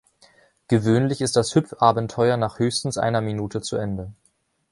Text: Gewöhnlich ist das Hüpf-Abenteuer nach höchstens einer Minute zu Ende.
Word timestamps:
Gewöhnlich 0.67 1.21
ist 1.21 1.35
das 1.35 1.53
Hüpf-Abenteuer 1.53 2.35
nach 2.35 2.57
höchstens 2.57 2.97
einer 2.97 3.21
Minute 3.21 3.61
zu 3.61 3.75
Ende. 3.77 4.11